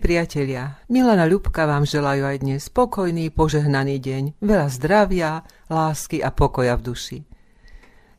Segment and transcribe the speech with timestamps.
[0.00, 6.80] Priatelia, Milana Ľubka vám želajú aj dnes spokojný, požehnaný deň, veľa zdravia, lásky a pokoja
[6.80, 7.18] v duši.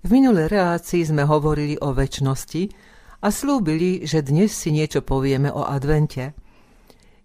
[0.05, 2.70] V minulej relácii sme hovorili o väčšnosti
[3.25, 6.38] a slúbili, že dnes si niečo povieme o advente.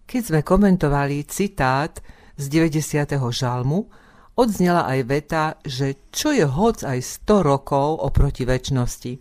[0.08, 2.00] Keď sme komentovali citát
[2.40, 3.12] z 90.
[3.12, 3.92] žalmu,
[4.40, 9.12] odznela aj veta, že čo je hoc aj 100 rokov oproti väčšnosti.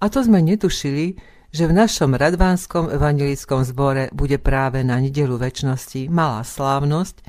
[0.00, 1.16] A to sme netušili,
[1.50, 7.26] že v našom radvánskom evangelickom zbore bude práve na nedelu väčšnosti malá slávnosť,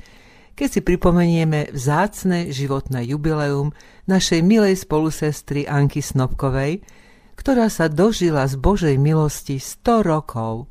[0.54, 3.74] keď si pripomenieme vzácne životné jubileum
[4.06, 6.86] našej milej spolusestry Anky Snobkovej,
[7.34, 10.70] ktorá sa dožila z Božej milosti 100 rokov.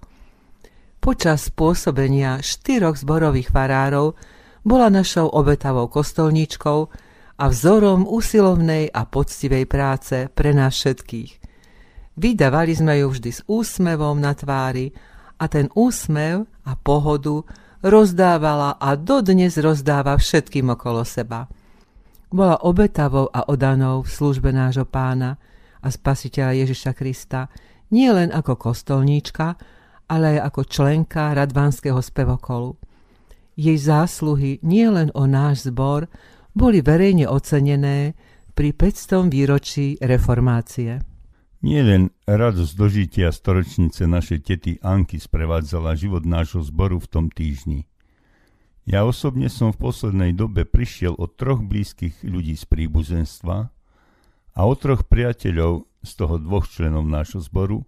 [1.04, 4.16] Počas pôsobenia štyroch zborových farárov
[4.64, 6.80] bola našou obetavou kostolníčkou
[7.42, 11.51] a vzorom usilovnej a poctivej práce pre nás všetkých.
[12.20, 14.92] Vydávali sme ju vždy s úsmevom na tvári
[15.40, 17.48] a ten úsmev a pohodu
[17.82, 21.48] rozdávala a dodnes rozdáva všetkým okolo seba.
[22.32, 25.36] Bola obetavou a odanou v službe nášho pána
[25.84, 27.48] a spasiteľa Ježiša Krista
[27.92, 29.60] nie len ako kostolníčka,
[30.08, 32.76] ale aj ako členka Radvanského spevokolu.
[33.56, 36.08] Jej zásluhy nie len o náš zbor
[36.56, 38.16] boli verejne ocenené
[38.52, 39.28] pri 500.
[39.32, 41.11] výročí reformácie.
[41.62, 47.86] Nie len radosť dožitia storočnice našej tety Anky sprevádzala život nášho zboru v tom týždni.
[48.90, 53.70] Ja osobne som v poslednej dobe prišiel od troch blízkych ľudí z príbuzenstva
[54.58, 57.86] a od troch priateľov z toho dvoch členov nášho zboru,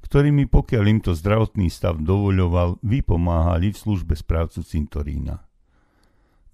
[0.00, 5.44] ktorými pokiaľ im to zdravotný stav dovoľoval, vypomáhali v službe správcu cintorína.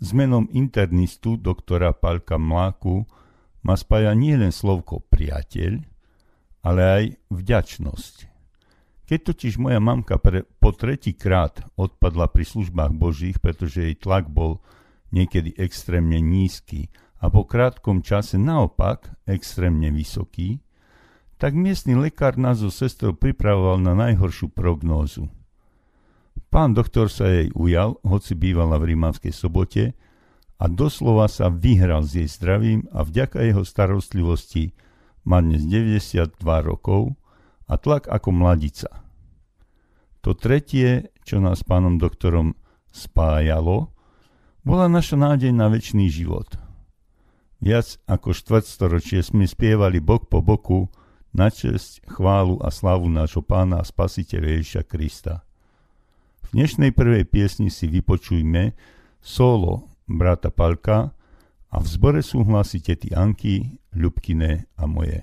[0.03, 3.07] S menom internistu doktora Palka Mláku
[3.63, 5.79] ma spája nielen slovko priateľ,
[6.61, 8.15] ale aj vďačnosť.
[9.11, 14.63] Keď totiž moja mamka pre, po tretíkrát odpadla pri službách Božích, pretože jej tlak bol
[15.11, 20.63] niekedy extrémne nízky a po krátkom čase naopak extrémne vysoký,
[21.43, 25.27] tak miestny lekár nás so sestrou pripravoval na najhoršiu prognózu.
[26.53, 29.95] Pán doktor sa jej ujal, hoci bývala v Rímavskej sobote,
[30.61, 34.77] a doslova sa vyhral s jej zdravím a vďaka jeho starostlivosti
[35.25, 37.17] má dnes 92 rokov
[37.69, 38.91] a tlak ako mladica.
[40.21, 42.53] To tretie, čo nás s pánom doktorom
[42.93, 43.93] spájalo,
[44.61, 46.61] bola naša nádej na väčší život.
[47.61, 50.89] Viac ako štvrtstoročie sme spievali bok po boku
[51.37, 55.45] na česť, chválu a slavu nášho pána a spasiteľa Ježiša Krista.
[56.49, 58.75] V dnešnej prvej piesni si vypočujme
[59.23, 61.15] solo brata Palka
[61.71, 65.23] a v zbore sú hlasy tety Anky, Ľubkine a moje.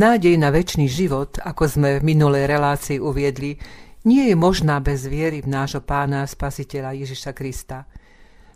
[0.00, 3.60] Nádej na väčší život, ako sme v minulej relácii uviedli,
[4.08, 7.84] nie je možná bez viery v nášho pána a spasiteľa Ježiša Krista.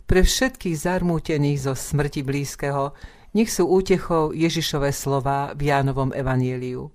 [0.09, 2.97] Pre všetkých zarmútených zo smrti blízkeho,
[3.37, 6.89] nech sú útechou Ježišové slova v Jánovom evanieliu.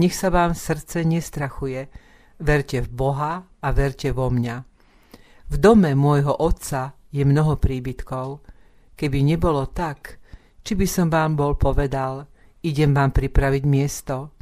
[0.00, 1.92] Nech sa vám srdce nestrachuje,
[2.40, 4.56] verte v Boha a verte vo mňa.
[5.52, 8.40] V dome môjho otca je mnoho príbytkov.
[8.96, 10.16] Keby nebolo tak,
[10.64, 12.24] či by som vám bol povedal,
[12.66, 14.34] idem vám pripraviť miesto.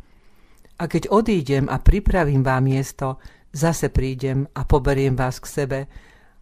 [0.81, 3.21] A keď odídem a pripravím vám miesto,
[3.53, 5.81] zase prídem a poberiem vás k sebe,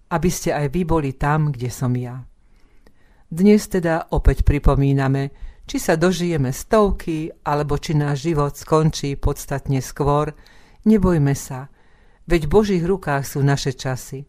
[0.08, 2.22] aby ste aj vy boli tam, kde som ja.
[3.32, 5.32] Dnes teda opäť pripomíname,
[5.64, 10.36] či sa dožijeme stovky, alebo či náš život skončí podstatne skôr,
[10.84, 11.72] nebojme sa,
[12.28, 14.28] veď v Božích rukách sú naše časy.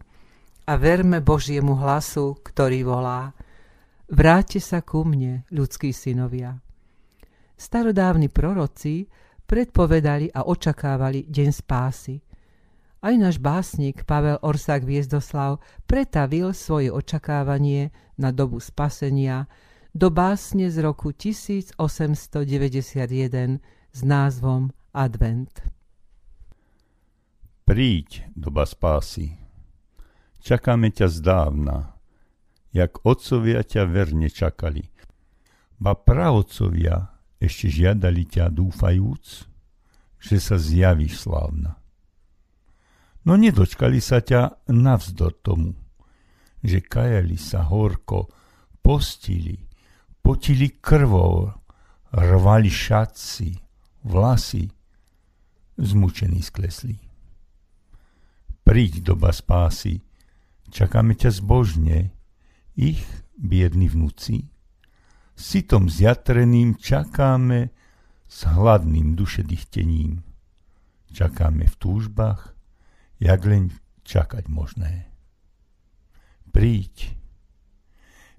[0.64, 3.36] A verme Božiemu hlasu, ktorý volá.
[4.08, 6.64] Vráťte sa ku mne, ľudskí synovia.
[7.64, 9.08] Starodávni proroci
[9.48, 12.20] predpovedali a očakávali deň spásy–
[13.04, 19.52] aj náš básnik Pavel Orsák Viezdoslav pretavil svoje očakávanie na dobu spasenia
[19.92, 21.76] do básne z roku 1891
[23.92, 25.68] s názvom Advent.
[27.68, 29.36] Príď, doba spásy.
[30.40, 32.00] Čakáme ťa zdávna,
[32.72, 34.88] jak otcovia ťa verne čakali.
[35.76, 37.13] Ba pravocovia
[37.44, 39.52] ešte žiadali ťa dúfajúc,
[40.24, 41.76] že sa zjavíš slávna.
[43.28, 45.76] No nedočkali sa ťa navzdor tomu,
[46.64, 48.32] že kajali sa horko,
[48.80, 49.60] postili,
[50.24, 51.52] potili krvou,
[52.16, 53.52] rvali šatci,
[54.08, 54.72] vlasy,
[55.76, 56.96] zmučení sklesli.
[58.64, 60.00] Príď doba spásy,
[60.72, 62.16] čakáme ťa zbožne,
[62.80, 63.04] ich
[63.36, 64.53] biedni vnúci.
[65.34, 67.74] Sitom zjatreným čakáme
[68.30, 70.22] s hladným dušedychtením.
[71.14, 72.58] Čakáme v túžbách,
[73.22, 73.70] jak len
[74.02, 75.10] čakať možné.
[76.50, 77.18] Príď.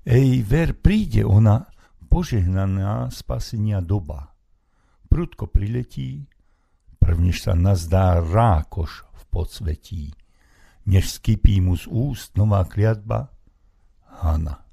[0.06, 1.67] Ej, ver, príde ona,
[2.11, 4.35] požehnaná spasenia doba.
[5.11, 6.31] Prudko priletí,
[7.02, 10.05] prvnež sa nazdá rákoš v podsvetí,
[10.87, 13.35] než skypí mu z úst nová kliatba,
[14.23, 14.64] Hana.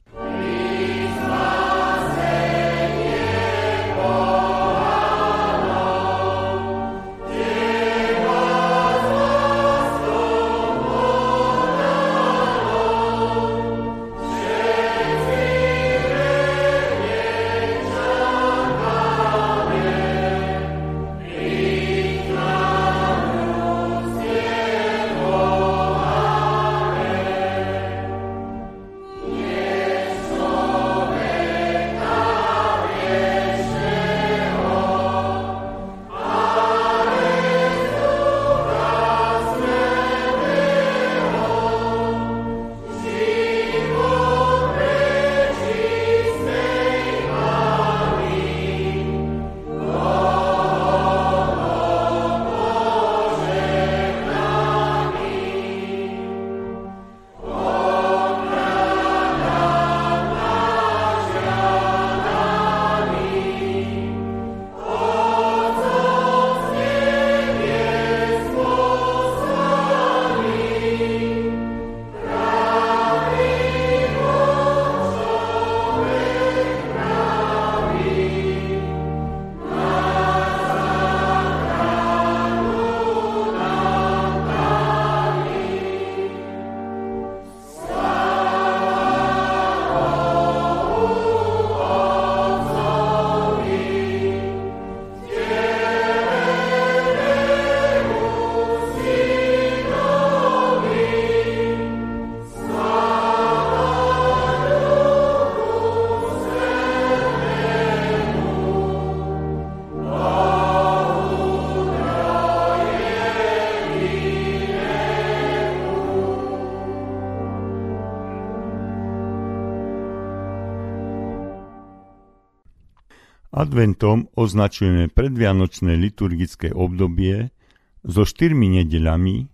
[123.61, 127.53] Adventom označujeme predvianočné liturgické obdobie
[128.01, 129.45] so štyrmi nedeľami,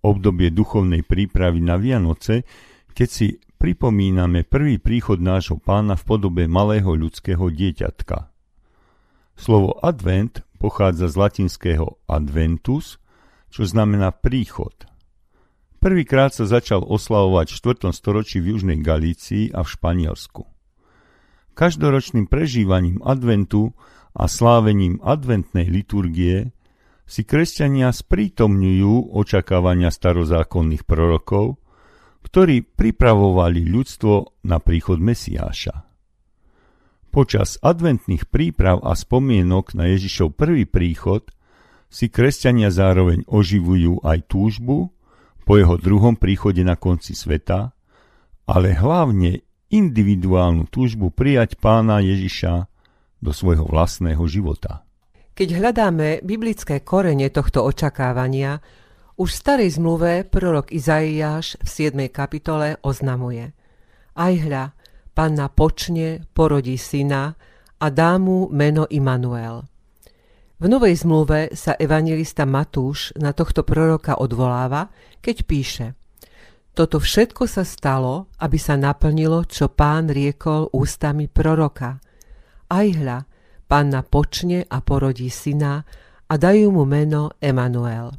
[0.00, 2.48] obdobie duchovnej prípravy na Vianoce,
[2.96, 8.32] keď si pripomíname prvý príchod nášho pána v podobe malého ľudského dieťatka.
[9.36, 12.96] Slovo advent pochádza z latinského adventus,
[13.52, 14.72] čo znamená príchod.
[15.76, 17.92] Prvýkrát sa začal oslavovať v 4.
[17.92, 20.59] storočí v Južnej Galícii a v Španielsku.
[21.60, 23.76] Každoročným prežívaním adventu
[24.16, 26.56] a slávením adventnej liturgie
[27.04, 31.60] si kresťania sprítomňujú očakávania starozákonných prorokov,
[32.24, 35.84] ktorí pripravovali ľudstvo na príchod Mesiáša.
[37.12, 41.28] Počas adventných príprav a spomienok na Ježišov prvý príchod
[41.92, 44.96] si kresťania zároveň oživujú aj túžbu
[45.44, 47.76] po jeho druhom príchode na konci sveta,
[48.48, 52.66] ale hlavne individuálnu túžbu prijať pána Ježiša
[53.22, 54.82] do svojho vlastného života.
[55.38, 58.58] Keď hľadáme biblické korene tohto očakávania,
[59.16, 62.08] už v starej zmluve prorok Izaiáš v 7.
[62.10, 63.52] kapitole oznamuje
[64.16, 64.74] Aj hľa,
[65.14, 67.36] panna počne, porodí syna
[67.80, 69.64] a dá mu meno Immanuel.
[70.60, 74.92] V Novej zmluve sa evangelista Matúš na tohto proroka odvoláva,
[75.24, 75.86] keď píše
[76.70, 81.98] Toto všetko sa stalo, aby sa naplnilo, čo pán riekol ústami proroka.
[82.70, 83.26] Aj hľa,
[83.66, 85.82] panna počne a porodí syna
[86.30, 88.14] a dajú mu meno Emanuel.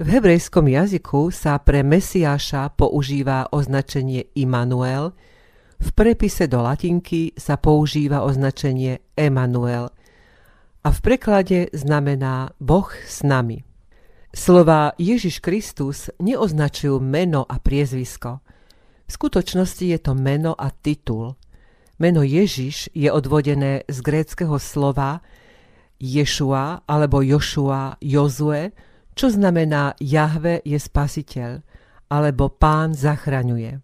[0.00, 5.12] V hebrejskom jazyku sa pre Mesiáša používa označenie Immanuel,
[5.80, 9.92] v prepise do latinky sa používa označenie Emanuel–
[10.80, 13.69] a v preklade znamená Boh s nami.
[14.30, 18.38] Slova Ježiš Kristus neoznačujú meno a priezvisko.
[19.04, 21.34] V skutočnosti je to meno a titul.
[21.98, 25.18] Meno Ježiš je odvodené z gréckého slova
[25.98, 28.70] Ješua alebo Jošua Jozue,
[29.18, 31.66] čo znamená Jahve je spasiteľ
[32.06, 33.82] alebo pán zachraňuje.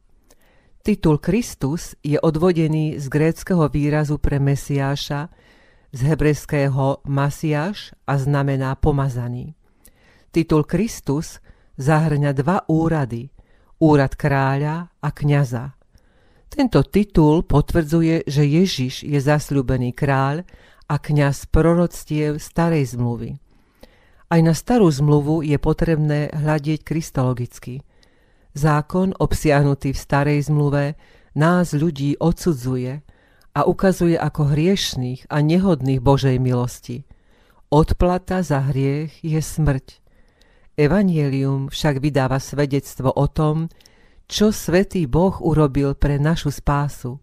[0.87, 5.27] Titul Kristus je odvodený z gréckého výrazu pre Mesiáša,
[5.91, 9.59] z hebrejského Masiaš a znamená pomazaný.
[10.33, 11.43] Titul Kristus
[11.77, 13.29] zahrňa dva úrady,
[13.83, 15.77] úrad kráľa a kňaza.
[16.47, 20.47] Tento titul potvrdzuje, že Ježiš je zasľúbený kráľ
[20.87, 23.37] a kňaz proroctiev starej zmluvy.
[24.27, 27.83] Aj na starú zmluvu je potrebné hľadieť kristologicky.
[28.57, 30.97] Zákon obsiahnutý v starej zmluve
[31.37, 32.99] nás ľudí odsudzuje–
[33.57, 37.09] a ukazuje ako hriešných a nehodných Božej milosti.
[37.73, 40.05] Odplata za hriech je smrť.
[40.77, 43.73] Evangelium však vydáva svedectvo o tom,
[44.29, 47.17] čo svätý Boh urobil pre našu spásu.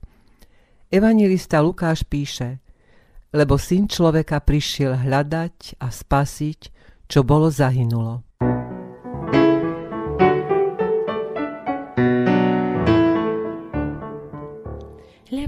[0.89, 2.57] Evangelista Lukáš píše,
[3.29, 6.59] lebo syn človeka prišiel hľadať a spasiť,
[7.05, 8.25] čo bolo zahynulo.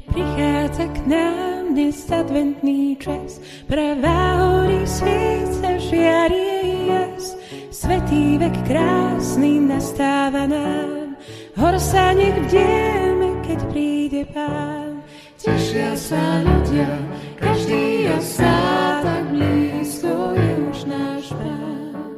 [0.06, 3.42] prichádza k nám dnes adventný čas.
[3.68, 7.45] Pravá horí svieca žiarie jas.
[7.76, 11.20] Svetý vek krásny nastáva nám.
[11.60, 15.04] Hor sa nech vdieme, keď príde pán.
[15.36, 16.88] Tešia sa ľudia,
[17.36, 18.56] každý jasá,
[19.04, 22.16] tak blízko je už náš pán.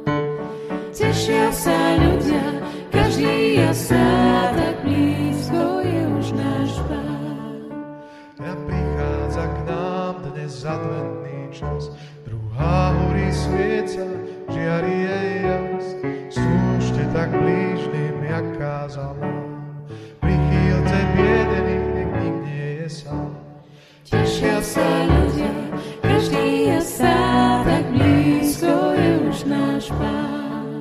[0.94, 2.46] Tešia sa ľudia,
[2.94, 4.06] každý jasá,
[4.54, 7.18] tak blízko je už náš pán
[10.48, 11.92] dnes adventný čas.
[12.24, 14.06] Druhá horí svieca,
[14.58, 15.86] žiari jej jas.
[16.34, 19.46] Slúžte tak blížnym, jak kázal nám.
[20.18, 23.30] Prichýlte biedný, nech nik nie je sám.
[24.08, 25.54] Tešia sa ľudia,
[26.02, 27.18] každý jasá,
[27.62, 30.80] tak blízko je už náš Pán.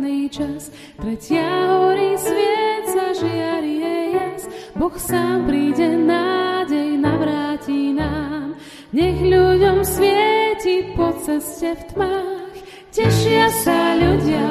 [0.00, 0.72] adventný čas.
[0.96, 4.42] Tretia horí svieca, žiari je jas.
[4.74, 8.56] Boh sám príde, nádej navráti nám.
[8.92, 12.56] Nech ľuďom svieti po ceste v tmách.
[12.90, 14.46] Tešia sa ľudia,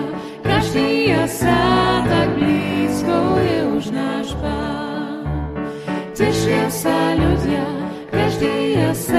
[0.47, 1.59] každý jasá,
[2.07, 5.27] tak blízko je už náš Pán.
[6.15, 7.67] Tešia sa ľudia,
[8.07, 9.18] každý jasá,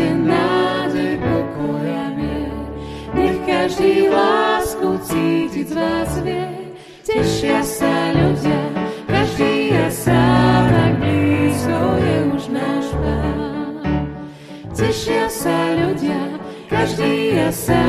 [0.00, 2.56] Hlasajte nádej, pokoja mier,
[3.12, 6.48] nech každý lásku cítiť z vás vie.
[7.04, 8.60] Tešia sa ľudia,
[9.04, 10.24] každý jasá,
[10.72, 14.08] tak blízko je už náš Pán.
[14.72, 16.20] Tešia sa ľudia,
[16.72, 17.84] každý jasá,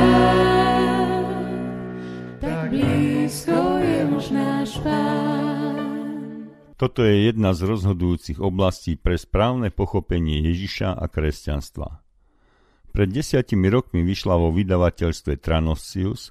[6.76, 12.01] Toto je jedna z rozhodujúcich oblastí pre správne pochopenie Ježiša a kresťanstva.
[12.92, 16.28] Pred desiatimi rokmi vyšla vo vydavateľstve Tranosius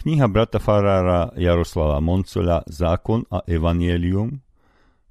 [0.00, 4.40] kniha brata farára Jaroslava Moncoľa Zákon a Evangelium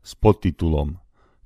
[0.02, 0.98] s podtitulom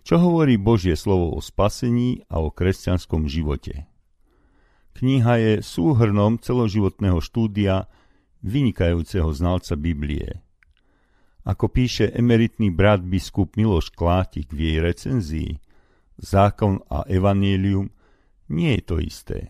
[0.07, 3.83] Čo hovorí Božie slovo o spasení a o kresťanskom živote.
[4.95, 7.91] Kniha je súhrnom celoživotného štúdia
[8.47, 10.39] vynikajúceho znalca Biblie.
[11.43, 15.51] Ako píše emeritný brat biskup Miloš Klátik v jej recenzii,
[16.15, 17.91] zákon a evanílium
[18.53, 19.49] nie je to isté.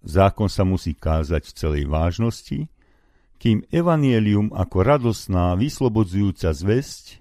[0.00, 2.72] Zákon sa musí kázať v celej vážnosti,
[3.36, 7.20] kým evanielium ako radosná, vyslobodzujúca zväzť,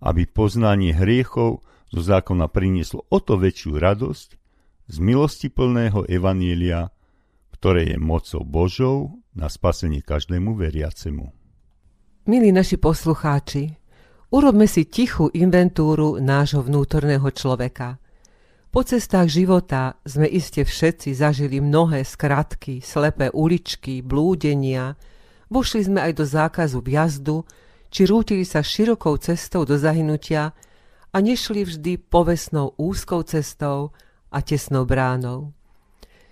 [0.00, 1.60] aby poznanie hriechov
[1.92, 4.28] zo zákona prinieslo o to väčšiu radosť
[4.88, 6.88] z milosti plného evanielia,
[7.52, 8.96] ktoré je mocou Božou
[9.36, 11.30] na spasenie každému veriacemu.
[12.26, 13.76] Milí naši poslucháči,
[14.32, 17.98] urobme si tichú inventúru nášho vnútorného človeka–
[18.72, 24.96] po cestách života sme iste všetci zažili mnohé skratky, slepé uličky, blúdenia,
[25.52, 27.44] vošli sme aj do zákazu vjazdu,
[27.92, 30.56] či rútili sa širokou cestou do zahynutia
[31.12, 33.92] a nešli vždy povesnou úzkou cestou
[34.32, 35.52] a tesnou bránou.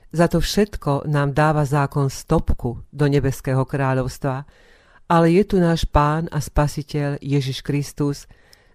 [0.09, 4.49] Za to všetko nám dáva zákon stopku do nebeského kráľovstva,
[5.13, 8.25] ale je tu náš pán a spasiteľ Ježiš Kristus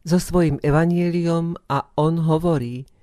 [0.05, 2.85] so svojim evanieliom a on hovorí–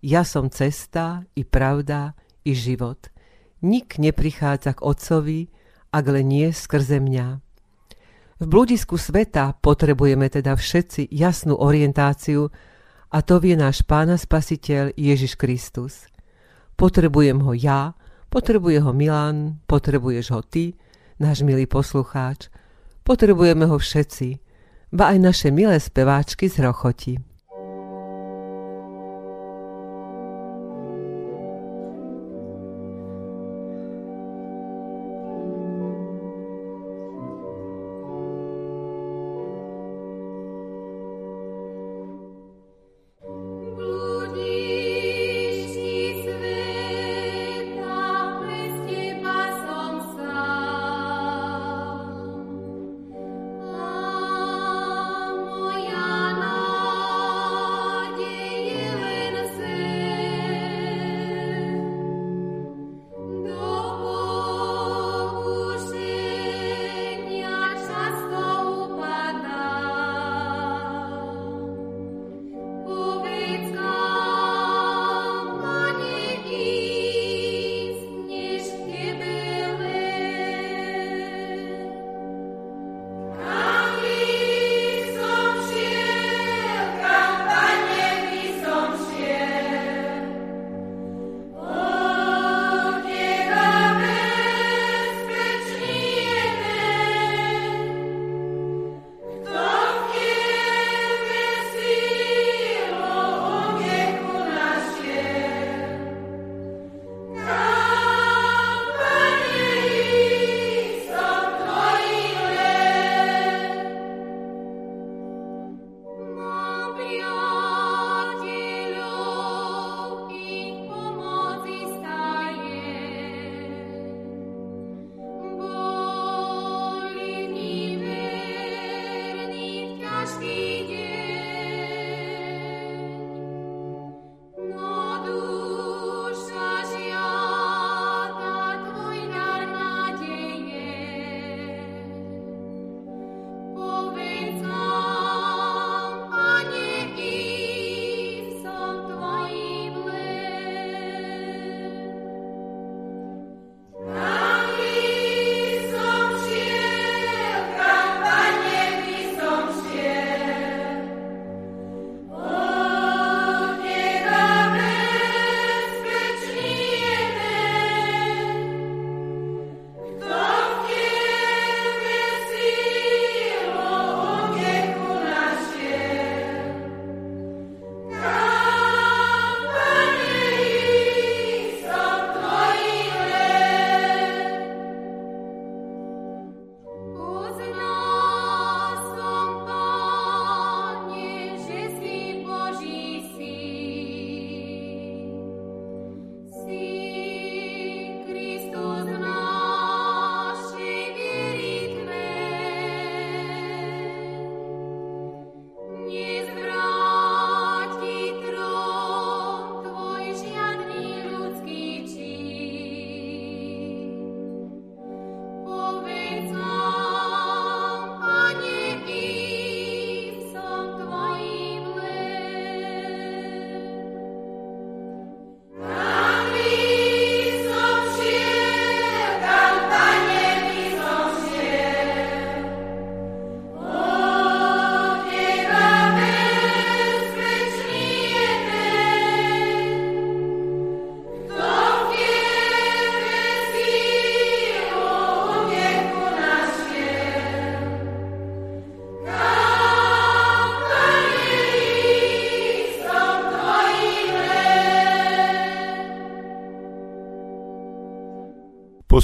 [0.00, 3.12] ja som cesta i pravda i život.
[3.60, 5.52] Nik neprichádza k Otcovi,
[5.92, 7.40] ak len nie skrze mňa.
[8.40, 12.48] V bludisku sveta potrebujeme teda všetci jasnú orientáciu
[13.12, 16.08] a to vie náš Pána Spasiteľ Ježiš Kristus.
[16.72, 17.92] Potrebujem ho ja,
[18.32, 20.72] potrebuje ho Milan, potrebuješ ho ty,
[21.20, 22.48] náš milý poslucháč,
[23.04, 24.40] potrebujeme ho všetci,
[24.96, 27.29] ba aj naše milé speváčky z Rochoti.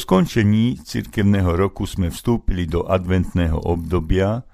[0.06, 4.46] Skončení cirkevného roku sme vstúpili do adventného obdobia,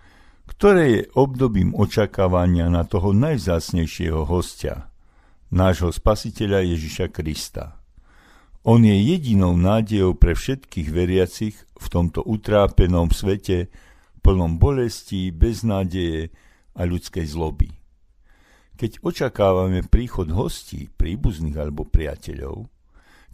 [0.48, 4.88] ktoré je obdobím očakávania na toho najvzácnejšieho hostia,
[5.52, 7.76] nášho spasiteľa Ježiša Krista.
[8.64, 13.68] On je jedinou nádejou pre všetkých veriacich v tomto utrápenom svete,
[14.24, 16.32] plnom bolesti, beznádeje
[16.72, 17.68] a ľudskej zloby.
[18.80, 22.72] Keď očakávame príchod hostí, príbuzných alebo priateľov,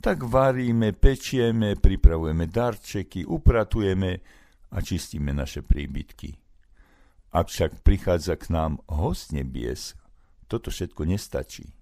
[0.00, 4.10] tak varíme, pečieme, pripravujeme darčeky, upratujeme
[4.70, 6.38] a čistíme naše príbytky.
[7.34, 9.92] Ak však prichádza k nám host nebies,
[10.48, 11.76] toto všetko nestačí.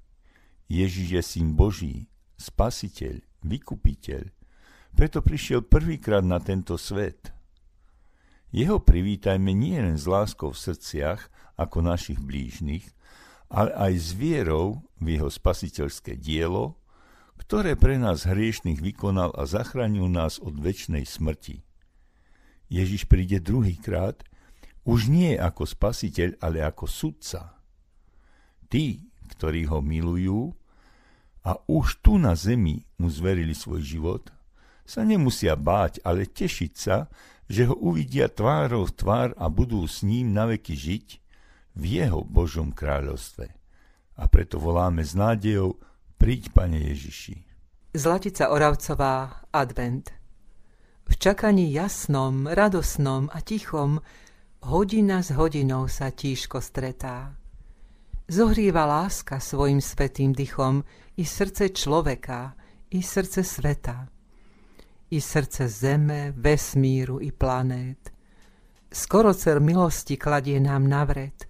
[0.66, 4.22] Ježiš je syn Boží, spasiteľ, vykupiteľ.
[4.96, 7.30] Preto prišiel prvýkrát na tento svet.
[8.50, 12.84] Jeho privítajme nie len s láskou v srdciach, ako našich blížnych,
[13.52, 16.74] ale aj s vierou v jeho spasiteľské dielo,
[17.40, 21.62] ktoré pre nás hriešných vykonal a zachránil nás od väčšnej smrti.
[22.66, 24.26] Ježiš príde druhýkrát,
[24.86, 27.58] už nie ako spasiteľ, ale ako sudca.
[28.70, 29.02] Tí,
[29.34, 30.54] ktorí ho milujú
[31.46, 34.24] a už tu na zemi mu zverili svoj život,
[34.86, 37.10] sa nemusia báť, ale tešiť sa,
[37.46, 41.06] že ho uvidia tvárou v tvár a budú s ním naveky žiť
[41.78, 43.50] v jeho Božom kráľovstve.
[44.16, 45.78] A preto voláme s nádejou,
[46.18, 47.44] príď, Pane Ježiši.
[47.94, 50.12] Zlatica Oravcová, Advent.
[51.08, 54.00] V čakaní jasnom, radosnom a tichom
[54.66, 57.38] Hodina s hodinou sa tížko stretá.
[58.26, 60.82] Zohrieva láska svojim svetým dychom
[61.16, 62.58] i srdce človeka,
[62.90, 64.10] i srdce sveta,
[65.10, 68.10] i srdce zeme, vesmíru i planét.
[68.90, 71.46] Skoro cer milosti kladie nám na vred,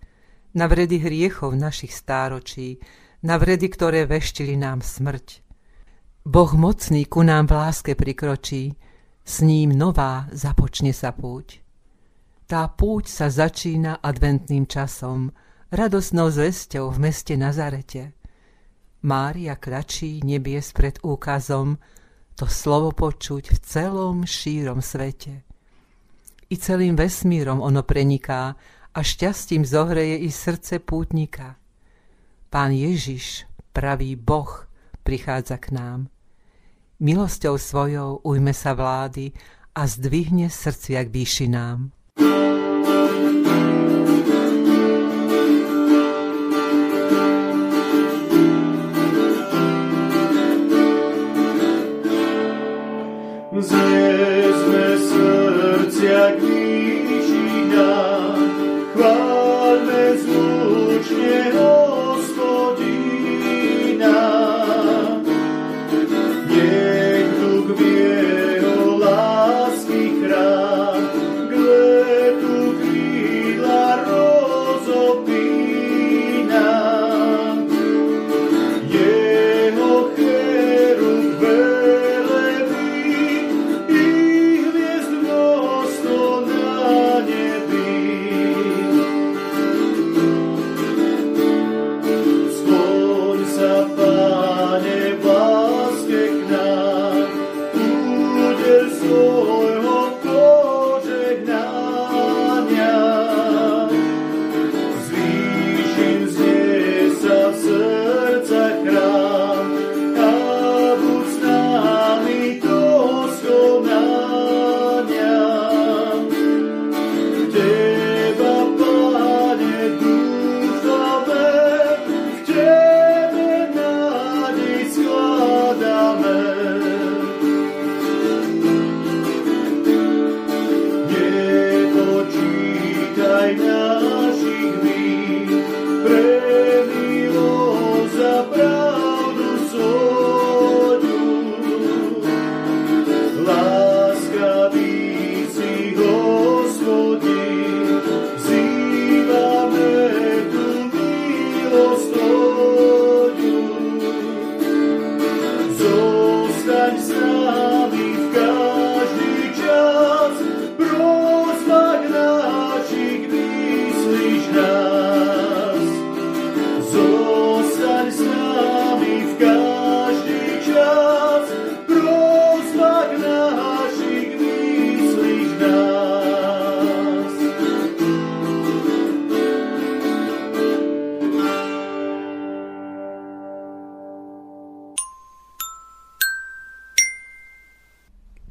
[0.55, 2.77] na vredy hriechov našich stáročí,
[3.27, 5.43] na vredy, ktoré veštili nám smrť.
[6.23, 8.79] Boh mocný ku nám v láske prikročí,
[9.27, 11.59] s ním nová započne sa púť.
[12.47, 15.35] Tá púť sa začína adventným časom,
[15.75, 18.15] radosnou zvesťou v meste Nazarete.
[19.03, 21.83] Mária kračí nebies pred úkazom,
[22.39, 25.43] to slovo počuť v celom šírom svete.
[26.47, 28.55] I celým vesmírom ono preniká
[28.95, 31.59] a šťastím zohreje i srdce pútnika.
[32.47, 34.71] Pán Ježiš, pravý Boh,
[35.03, 36.01] prichádza k nám.
[37.03, 39.35] Milosťou svojou ujme sa vlády
[39.77, 41.97] a zdvihne srdcia k výšinám.
[57.77, 58.16] Cristo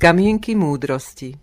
[0.05, 1.33] Kamienky múdrosti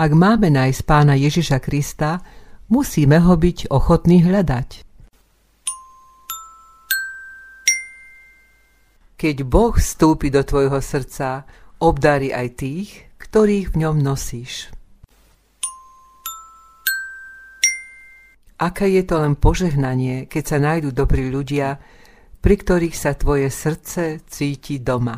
[0.00, 2.24] Ak máme nájsť pána Ježiša Krista,
[2.72, 4.80] musíme ho byť ochotní hľadať.
[9.20, 11.44] Keď Boh vstúpi do tvojho srdca,
[11.76, 14.72] obdarí aj tých, ktorých v ňom nosíš.
[18.56, 21.76] Aké je to len požehnanie, keď sa nájdú dobrí ľudia,
[22.42, 25.14] pri ktorých sa tvoje srdce cíti doma.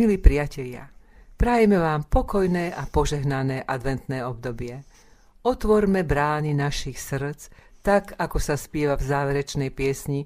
[0.00, 0.88] Milí priatelia,
[1.36, 4.80] prajeme vám pokojné a požehnané adventné obdobie.
[5.44, 7.52] Otvorme brány našich srdc,
[7.84, 10.24] tak ako sa spieva v záverečnej piesni,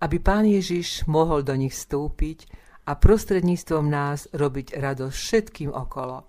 [0.00, 2.48] aby Pán Ježiš mohol do nich vstúpiť
[2.88, 6.24] a prostredníctvom nás robiť radosť všetkým okolo.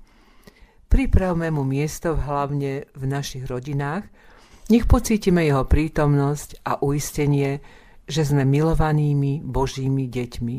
[0.92, 4.04] Pripravme mu miesto hlavne v našich rodinách,
[4.74, 7.62] nech pocítime jeho prítomnosť a uistenie,
[8.10, 10.58] že sme milovanými Božími deťmi.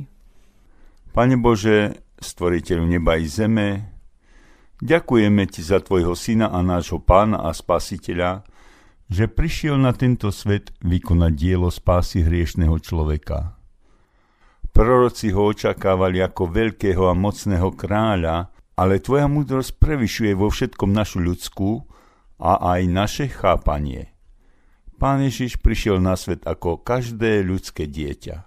[1.11, 3.91] Pane Bože, stvoriteľu neba i zeme,
[4.79, 8.47] ďakujeme Ti za Tvojho Syna a nášho Pána a Spasiteľa,
[9.11, 13.59] že prišiel na tento svet vykonať dielo spásy hriešného človeka.
[14.75, 21.23] Proroci ho očakávali ako veľkého a mocného kráľa, ale tvoja múdrosť prevyšuje vo všetkom našu
[21.23, 21.94] ľudskú
[22.39, 24.15] a aj naše chápanie.
[24.99, 28.47] Pán Ježiš prišiel na svet ako každé ľudské dieťa.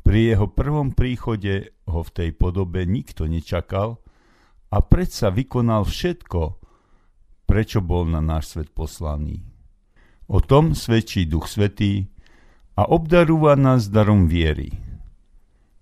[0.00, 4.00] Pri jeho prvom príchode ho v tej podobe nikto nečakal
[4.72, 6.56] a predsa vykonal všetko,
[7.44, 9.44] prečo bol na náš svet poslaný.
[10.30, 12.08] O tom svedčí Duch Svetý
[12.78, 14.72] a obdarúva nás darom viery.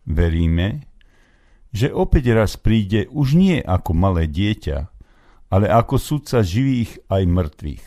[0.09, 0.88] Veríme,
[1.68, 4.97] že opäť raz príde už nie ako malé dieťa,
[5.48, 7.84] ale ako sudca živých aj mŕtvych.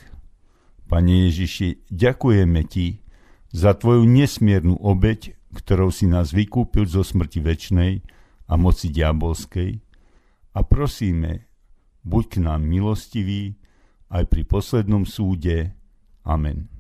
[0.90, 3.00] Pane Ježiši, ďakujeme Ti
[3.52, 8.00] za Tvoju nesmiernu obeď, ktorou si nás vykúpil zo smrti väčnej
[8.48, 9.84] a moci diabolskej
[10.56, 11.48] a prosíme,
[12.04, 13.60] buď k nám milostivý
[14.12, 15.76] aj pri poslednom súde.
[16.24, 16.71] Amen.